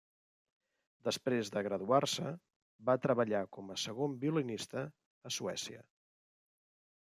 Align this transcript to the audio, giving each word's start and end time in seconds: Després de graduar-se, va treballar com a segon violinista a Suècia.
Després 1.07 1.51
de 1.57 1.63
graduar-se, 1.67 2.31
va 2.89 2.97
treballar 3.05 3.43
com 3.59 3.71
a 3.71 3.79
segon 3.85 4.19
violinista 4.27 4.87
a 5.31 5.37
Suècia. 5.41 5.89